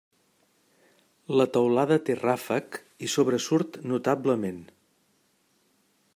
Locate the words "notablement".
3.93-4.61